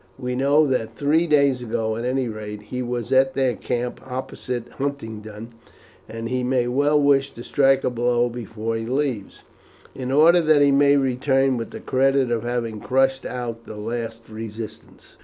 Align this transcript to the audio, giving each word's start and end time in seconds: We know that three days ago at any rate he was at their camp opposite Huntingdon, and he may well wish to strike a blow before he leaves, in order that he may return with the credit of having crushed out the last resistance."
We 0.17 0.33
know 0.35 0.65
that 0.65 0.95
three 0.95 1.27
days 1.27 1.61
ago 1.61 1.95
at 1.95 2.05
any 2.05 2.27
rate 2.27 2.63
he 2.63 2.81
was 2.81 3.11
at 3.11 3.35
their 3.35 3.55
camp 3.55 4.01
opposite 4.03 4.67
Huntingdon, 4.79 5.53
and 6.09 6.27
he 6.27 6.43
may 6.43 6.65
well 6.67 6.99
wish 6.99 7.29
to 7.33 7.43
strike 7.43 7.83
a 7.83 7.91
blow 7.91 8.27
before 8.27 8.75
he 8.75 8.85
leaves, 8.87 9.41
in 9.93 10.11
order 10.11 10.41
that 10.41 10.63
he 10.63 10.71
may 10.71 10.97
return 10.97 11.55
with 11.55 11.69
the 11.69 11.79
credit 11.79 12.31
of 12.31 12.41
having 12.41 12.79
crushed 12.79 13.27
out 13.27 13.65
the 13.65 13.77
last 13.77 14.27
resistance." 14.27 15.17